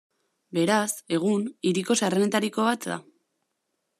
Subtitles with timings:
[0.57, 3.01] Beraz, egun, hiriko zaharrenetariko bat da.